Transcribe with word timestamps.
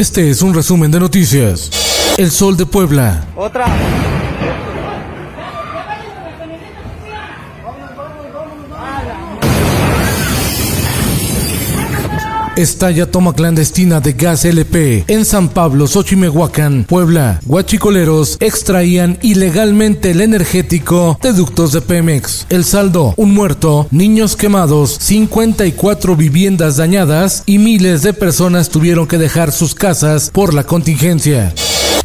Este 0.00 0.30
es 0.30 0.40
un 0.40 0.54
resumen 0.54 0.90
de 0.90 0.98
noticias. 0.98 1.70
El 2.16 2.30
Sol 2.30 2.56
de 2.56 2.64
Puebla. 2.64 3.26
Otra. 3.36 3.66
Estalla 12.56 13.10
toma 13.10 13.32
clandestina 13.32 14.00
de 14.00 14.12
gas 14.12 14.44
LP 14.44 15.04
en 15.06 15.24
San 15.24 15.48
Pablo, 15.48 15.86
Xochimehuacán, 15.86 16.84
Puebla. 16.84 17.40
Guachicoleros 17.46 18.36
extraían 18.40 19.18
ilegalmente 19.22 20.10
el 20.10 20.20
energético 20.20 21.18
de 21.22 21.32
ductos 21.32 21.72
de 21.72 21.80
Pemex. 21.80 22.46
El 22.48 22.64
saldo, 22.64 23.14
un 23.16 23.32
muerto, 23.32 23.86
niños 23.90 24.36
quemados, 24.36 24.96
54 25.00 26.16
viviendas 26.16 26.76
dañadas 26.76 27.44
y 27.46 27.58
miles 27.58 28.02
de 28.02 28.12
personas 28.12 28.68
tuvieron 28.68 29.06
que 29.06 29.18
dejar 29.18 29.52
sus 29.52 29.74
casas 29.74 30.30
por 30.30 30.52
la 30.52 30.64
contingencia. 30.64 31.54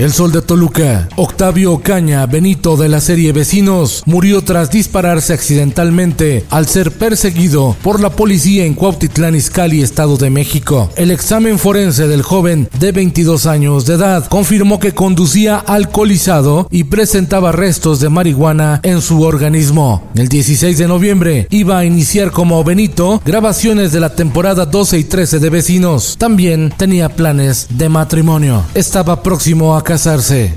El 0.00 0.14
Sol 0.14 0.32
de 0.32 0.40
Toluca. 0.40 1.10
Octavio 1.16 1.74
Ocaña, 1.74 2.24
Benito 2.24 2.78
de 2.78 2.88
la 2.88 3.02
serie 3.02 3.34
Vecinos, 3.34 4.02
murió 4.06 4.40
tras 4.40 4.70
dispararse 4.70 5.34
accidentalmente 5.34 6.46
al 6.48 6.66
ser 6.66 6.90
perseguido 6.90 7.76
por 7.82 8.00
la 8.00 8.08
policía 8.08 8.64
en 8.64 8.72
Cuautitlán 8.72 9.34
Izcalli, 9.34 9.82
Estado 9.82 10.16
de 10.16 10.30
México. 10.30 10.90
El 10.96 11.10
examen 11.10 11.58
forense 11.58 12.08
del 12.08 12.22
joven 12.22 12.66
de 12.78 12.92
22 12.92 13.44
años 13.44 13.84
de 13.84 13.96
edad 13.96 14.26
confirmó 14.26 14.80
que 14.80 14.94
conducía 14.94 15.58
alcoholizado 15.58 16.66
y 16.70 16.84
presentaba 16.84 17.52
restos 17.52 18.00
de 18.00 18.08
marihuana 18.08 18.80
en 18.82 19.02
su 19.02 19.20
organismo. 19.20 20.08
El 20.14 20.28
16 20.28 20.78
de 20.78 20.88
noviembre 20.88 21.46
iba 21.50 21.76
a 21.76 21.84
iniciar 21.84 22.30
como 22.30 22.64
Benito 22.64 23.20
grabaciones 23.26 23.92
de 23.92 24.00
la 24.00 24.14
temporada 24.14 24.64
12 24.64 24.98
y 24.98 25.04
13 25.04 25.40
de 25.40 25.50
Vecinos. 25.50 26.16
También 26.16 26.72
tenía 26.74 27.10
planes 27.10 27.66
de 27.68 27.90
matrimonio. 27.90 28.64
Estaba 28.72 29.22
próximo 29.22 29.76
a 29.76 29.89
casarse. 29.90 30.54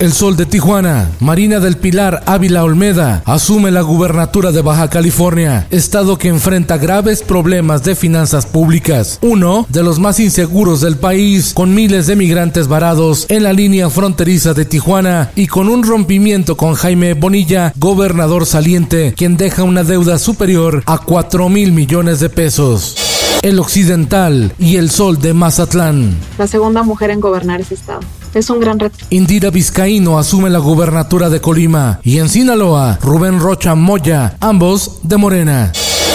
El 0.00 0.12
Sol 0.12 0.36
de 0.36 0.44
Tijuana, 0.44 1.08
Marina 1.20 1.60
del 1.60 1.76
Pilar 1.76 2.24
Ávila 2.26 2.64
Olmeda, 2.64 3.22
asume 3.26 3.70
la 3.70 3.82
gubernatura 3.82 4.50
de 4.50 4.60
Baja 4.60 4.90
California, 4.90 5.68
estado 5.70 6.18
que 6.18 6.26
enfrenta 6.26 6.78
graves 6.78 7.22
problemas 7.22 7.84
de 7.84 7.94
finanzas 7.94 8.44
públicas, 8.44 9.20
uno 9.22 9.66
de 9.68 9.84
los 9.84 10.00
más 10.00 10.18
inseguros 10.18 10.80
del 10.80 10.96
país, 10.96 11.52
con 11.54 11.76
miles 11.76 12.08
de 12.08 12.16
migrantes 12.16 12.66
varados 12.66 13.26
en 13.28 13.44
la 13.44 13.52
línea 13.52 13.88
fronteriza 13.88 14.52
de 14.52 14.64
Tijuana 14.64 15.30
y 15.36 15.46
con 15.46 15.68
un 15.68 15.84
rompimiento 15.84 16.56
con 16.56 16.74
Jaime 16.74 17.14
Bonilla, 17.14 17.72
gobernador 17.76 18.46
saliente, 18.46 19.14
quien 19.16 19.36
deja 19.36 19.62
una 19.62 19.84
deuda 19.84 20.18
superior 20.18 20.82
a 20.86 20.98
4 20.98 21.48
mil 21.48 21.70
millones 21.70 22.18
de 22.18 22.30
pesos 22.30 23.11
el 23.42 23.58
Occidental 23.58 24.54
y 24.58 24.76
el 24.76 24.90
Sol 24.90 25.20
de 25.20 25.34
Mazatlán. 25.34 26.16
La 26.38 26.46
segunda 26.46 26.82
mujer 26.82 27.10
en 27.10 27.20
gobernar 27.20 27.60
ese 27.60 27.74
estado. 27.74 28.00
Es 28.34 28.48
un 28.48 28.60
gran 28.60 28.78
reto. 28.78 29.04
Indira 29.10 29.50
Vizcaíno 29.50 30.18
asume 30.18 30.48
la 30.48 30.58
gubernatura 30.58 31.28
de 31.28 31.40
Colima 31.40 32.00
y 32.02 32.18
en 32.18 32.28
Sinaloa, 32.28 32.98
Rubén 33.02 33.40
Rocha 33.40 33.74
Moya, 33.74 34.36
ambos 34.40 35.00
de 35.02 35.16
Morena. 35.16 35.72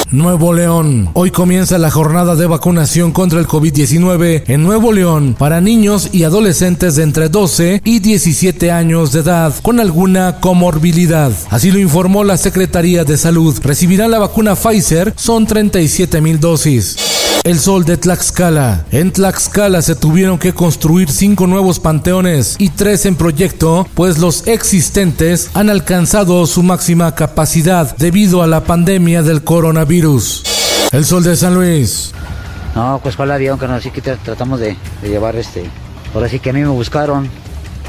Nuevo 0.09 0.53
León. 0.53 1.09
Hoy 1.13 1.31
comienza 1.31 1.77
la 1.77 1.91
jornada 1.91 2.37
de 2.37 2.47
vacunación 2.47 3.11
contra 3.11 3.41
el 3.41 3.47
COVID-19 3.47 4.43
en 4.47 4.63
Nuevo 4.63 4.93
León 4.93 5.35
para 5.37 5.59
niños 5.59 6.09
y 6.13 6.23
adolescentes 6.23 6.95
de 6.95 7.03
entre 7.03 7.27
12 7.27 7.81
y 7.83 7.99
17 7.99 8.71
años 8.71 9.11
de 9.11 9.19
edad 9.19 9.53
con 9.61 9.81
alguna 9.81 10.39
comorbilidad. 10.39 11.33
Así 11.49 11.71
lo 11.71 11.79
informó 11.79 12.23
la 12.23 12.37
Secretaría 12.37 13.03
de 13.03 13.17
Salud. 13.17 13.59
Recibirán 13.61 14.11
la 14.11 14.19
vacuna 14.19 14.55
Pfizer, 14.55 15.13
son 15.17 15.45
37 15.45 16.21
mil 16.21 16.39
dosis. 16.39 17.16
El 17.47 17.59
Sol 17.59 17.85
de 17.85 17.95
Tlaxcala. 17.95 18.83
En 18.91 19.13
Tlaxcala 19.13 19.81
se 19.81 19.95
tuvieron 19.95 20.37
que 20.37 20.53
construir 20.53 21.09
cinco 21.09 21.47
nuevos 21.47 21.79
panteones 21.79 22.57
y 22.59 22.71
tres 22.71 23.05
en 23.05 23.15
proyecto, 23.15 23.87
pues 23.93 24.17
los 24.17 24.45
existentes 24.47 25.49
han 25.53 25.69
alcanzado 25.69 26.45
su 26.45 26.61
máxima 26.61 27.15
capacidad 27.15 27.95
debido 27.95 28.43
a 28.43 28.47
la 28.47 28.65
pandemia 28.65 29.23
del 29.23 29.45
coronavirus. 29.45 30.43
El 30.91 31.05
Sol 31.05 31.23
de 31.23 31.37
San 31.37 31.55
Luis. 31.55 32.11
No, 32.75 32.99
pues 33.01 33.15
cuál 33.15 33.31
avión, 33.31 33.57
que 33.57 33.65
no, 33.65 33.75
así 33.75 33.91
que 33.91 34.01
tratamos 34.01 34.59
de, 34.59 34.75
de 35.01 35.07
llevar 35.07 35.37
este. 35.37 35.69
Ahora 36.13 36.27
sí 36.27 36.41
que 36.41 36.49
a 36.49 36.53
mí 36.53 36.59
me 36.59 36.67
buscaron. 36.67 37.29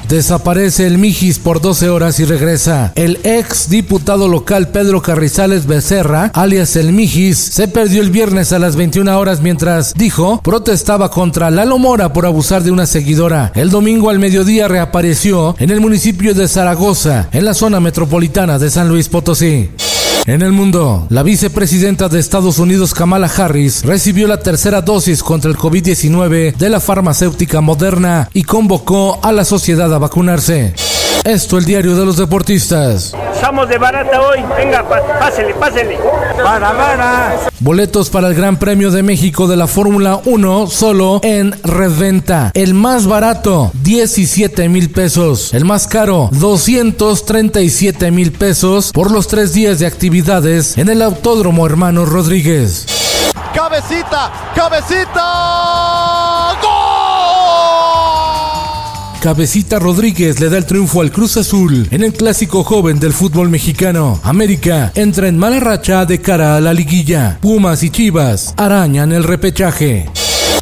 Desaparece 0.09 0.87
el 0.87 0.97
Mijis 0.97 1.39
por 1.39 1.61
12 1.61 1.91
horas 1.91 2.19
y 2.19 2.25
regresa. 2.25 2.93
El 2.95 3.19
ex 3.25 3.69
diputado 3.69 4.27
local 4.27 4.69
Pedro 4.69 5.03
Carrizales 5.03 5.67
Becerra, 5.67 6.31
alias 6.35 6.77
el 6.77 6.93
Mijis, 6.93 7.37
se 7.39 7.69
perdió 7.69 8.01
el 8.01 8.11
viernes 8.11 8.53
a 8.53 8.59
las 8.59 8.75
21 8.75 9.19
horas 9.19 9.43
mientras, 9.43 9.93
dijo, 9.95 10.41
protestaba 10.43 11.11
contra 11.11 11.51
Lalo 11.51 11.77
Mora 11.77 12.13
por 12.13 12.25
abusar 12.25 12.63
de 12.63 12.71
una 12.71 12.87
seguidora. 12.87 13.53
El 13.55 13.69
domingo 13.69 14.09
al 14.09 14.19
mediodía 14.19 14.67
reapareció 14.67 15.55
en 15.59 15.71
el 15.71 15.81
municipio 15.81 16.33
de 16.33 16.49
Zaragoza, 16.49 17.29
en 17.33 17.45
la 17.45 17.53
zona 17.53 17.79
metropolitana 17.79 18.59
de 18.59 18.71
San 18.71 18.89
Luis 18.89 19.09
Potosí. 19.09 19.69
En 20.29 20.43
el 20.43 20.53
mundo, 20.53 21.07
la 21.09 21.23
vicepresidenta 21.23 22.11
de 22.11 22.21
Estados 22.21 22.59
Unidos 22.59 22.93
Kamala 22.93 23.29
Harris 23.35 23.83
recibió 23.83 24.29
la 24.29 24.41
tercera 24.41 24.83
dosis 24.83 25.23
contra 25.23 25.51
el 25.51 25.57
COVID-19 25.57 26.55
de 26.55 26.69
la 26.69 26.81
farmacéutica 26.81 27.63
moderna 27.63 28.29
y 28.35 28.43
convocó 28.43 29.21
a 29.23 29.33
la 29.33 29.47
sociedad 29.47 29.93
a 29.95 29.97
vacunarse. 29.97 30.75
Esto 31.25 31.57
el 31.57 31.65
diario 31.65 31.97
de 31.97 32.05
los 32.05 32.19
deportistas. 32.19 33.15
Estamos 33.39 33.69
de 33.69 33.79
barata 33.79 34.21
hoy. 34.21 34.41
Venga, 34.57 34.85
pásele, 35.21 35.55
pásele. 35.55 35.97
Para, 36.43 36.73
para. 36.77 37.37
Boletos 37.61 38.11
para 38.11 38.27
el 38.27 38.35
Gran 38.35 38.59
Premio 38.59 38.91
de 38.91 39.05
México 39.05 39.47
de 39.47 39.57
la 39.57 39.69
Fórmula 39.69 40.21
1 40.25 40.67
solo 40.67 41.21
en 41.23 41.55
reventa. 41.63 42.51
El 42.55 42.75
más 42.75 43.07
barato, 43.07 43.71
17 43.85 44.69
mil 44.69 44.91
pesos. 44.91 45.55
El 45.55 45.65
más 45.65 45.87
caro, 45.87 46.31
237 46.33 48.11
mil 48.11 48.33
pesos 48.33 48.91
por 48.91 49.13
los 49.13 49.29
tres 49.29 49.53
días 49.53 49.79
de 49.79 49.87
actividades 49.87 50.77
en 50.77 50.89
el 50.89 51.01
Autódromo 51.01 51.65
Hermano 51.65 52.07
Rodríguez. 52.07 52.87
Cabecita, 53.55 54.33
cabecita. 54.57 55.23
¡Gol! 56.61 56.88
Cabecita 59.29 59.79
Rodríguez 59.79 60.41
le 60.41 60.49
da 60.49 60.57
el 60.57 60.65
triunfo 60.65 61.03
al 61.03 61.13
Cruz 61.13 61.37
Azul 61.37 61.87
en 61.91 62.03
el 62.03 62.15
clásico 62.15 62.65
joven 62.65 62.99
del 62.99 63.13
fútbol 63.13 63.51
mexicano. 63.51 64.19
América 64.23 64.91
entra 64.95 65.29
en 65.29 65.37
mala 65.37 65.61
racha 65.61 66.07
de 66.07 66.19
cara 66.19 66.57
a 66.57 66.63
la 66.63 66.73
liguilla. 66.73 67.37
Pumas 67.43 67.83
y 67.83 67.91
Chivas 67.91 68.55
arañan 68.57 69.13
el 69.13 69.25
repechaje. 69.25 70.07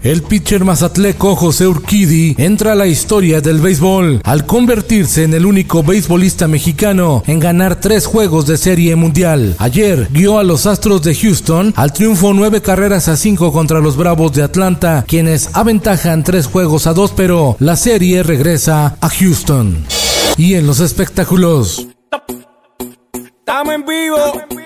El 0.06 0.22
pitcher 0.22 0.64
mazatleco 0.64 1.34
José 1.34 1.66
Urquidi 1.66 2.36
entra 2.38 2.72
a 2.72 2.74
la 2.76 2.86
historia 2.86 3.40
del 3.40 3.58
béisbol 3.58 4.20
al 4.22 4.46
convertirse 4.46 5.24
en 5.24 5.34
el 5.34 5.44
único 5.44 5.82
beisbolista 5.82 6.46
mexicano 6.46 7.24
en 7.26 7.40
ganar 7.40 7.80
tres 7.80 8.06
juegos 8.06 8.46
de 8.46 8.56
serie 8.56 8.94
mundial. 8.94 9.56
Ayer 9.58 10.06
guió 10.12 10.38
a 10.38 10.44
los 10.44 10.66
Astros 10.66 11.02
de 11.02 11.12
Houston 11.12 11.74
al 11.74 11.92
triunfo 11.92 12.32
nueve 12.34 12.62
carreras 12.62 13.08
a 13.08 13.16
cinco 13.16 13.52
contra 13.52 13.80
los 13.80 13.96
Bravos 13.96 14.32
de 14.32 14.44
Atlanta, 14.44 15.04
quienes 15.08 15.50
aventajan 15.54 16.22
tres 16.22 16.46
juegos 16.46 16.86
a 16.86 16.92
dos, 16.92 17.10
pero 17.10 17.56
la 17.58 17.74
serie 17.74 18.22
regresa 18.22 18.96
a 19.00 19.08
Houston. 19.08 19.84
Y 20.36 20.54
en 20.54 20.68
los 20.68 20.78
espectáculos. 20.78 21.88
Estamos 23.12 23.74
en 23.74 23.84
vivo. 23.84 24.65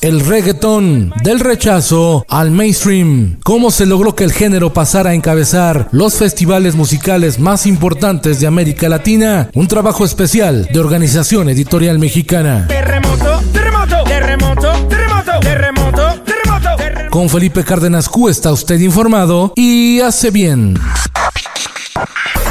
El 0.00 0.20
reggaetón 0.20 1.12
del 1.22 1.40
rechazo 1.40 2.24
al 2.26 2.50
mainstream. 2.50 3.36
¿Cómo 3.44 3.70
se 3.70 3.84
logró 3.84 4.14
que 4.14 4.24
el 4.24 4.32
género 4.32 4.72
pasara 4.72 5.10
a 5.10 5.14
encabezar 5.14 5.88
los 5.92 6.14
festivales 6.14 6.74
musicales 6.74 7.38
más 7.38 7.66
importantes 7.66 8.40
de 8.40 8.46
América 8.46 8.88
Latina? 8.88 9.50
Un 9.52 9.68
trabajo 9.68 10.06
especial 10.06 10.66
de 10.72 10.80
Organización 10.80 11.50
Editorial 11.50 11.98
Mexicana. 11.98 12.64
Terremoto, 12.66 13.42
terremoto, 13.52 14.02
terremoto, 14.04 14.72
terremoto, 14.88 15.32
terremoto, 15.40 16.14
terremoto. 16.24 16.76
Con 17.10 17.28
Felipe 17.28 17.62
Cárdenas 17.62 18.08
Q 18.08 18.30
está 18.30 18.52
usted 18.52 18.80
informado 18.80 19.52
y 19.54 20.00
hace 20.00 20.30
bien. 20.30 20.78